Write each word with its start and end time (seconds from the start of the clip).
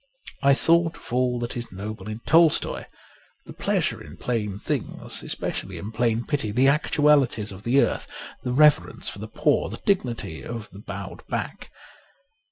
I 0.41 0.55
thought 0.55 0.97
of 0.97 1.13
all 1.13 1.37
that 1.41 1.55
is 1.55 1.71
noble 1.71 2.07
in 2.09 2.21
Tolstoy: 2.25 2.85
the 3.45 3.53
pleasure 3.53 4.03
in 4.03 4.17
plain 4.17 4.57
things, 4.57 5.21
especially 5.21 5.77
in 5.77 5.91
plain 5.91 6.25
pity, 6.25 6.49
the 6.49 6.67
actualities 6.69 7.51
of 7.51 7.61
the 7.61 7.81
earth, 7.81 8.07
the 8.41 8.51
reverence 8.51 9.07
for 9.09 9.19
the 9.19 9.27
poor, 9.27 9.69
the 9.69 9.77
dignity 9.85 10.43
of 10.43 10.71
the 10.71 10.79
bowed 10.79 11.21
back. 11.27 11.69